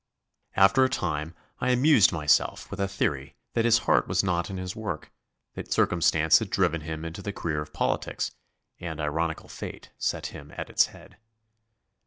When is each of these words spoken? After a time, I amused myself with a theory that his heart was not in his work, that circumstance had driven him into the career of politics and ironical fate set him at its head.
After 0.55 0.83
a 0.83 0.89
time, 0.89 1.35
I 1.59 1.69
amused 1.69 2.11
myself 2.11 2.71
with 2.71 2.79
a 2.79 2.87
theory 2.87 3.35
that 3.53 3.65
his 3.65 3.77
heart 3.85 4.07
was 4.07 4.23
not 4.23 4.49
in 4.49 4.57
his 4.57 4.75
work, 4.75 5.11
that 5.53 5.71
circumstance 5.71 6.39
had 6.39 6.49
driven 6.49 6.81
him 6.81 7.05
into 7.05 7.21
the 7.21 7.31
career 7.31 7.61
of 7.61 7.71
politics 7.71 8.31
and 8.79 8.99
ironical 8.99 9.47
fate 9.47 9.91
set 9.99 10.25
him 10.33 10.51
at 10.57 10.71
its 10.71 10.87
head. 10.87 11.17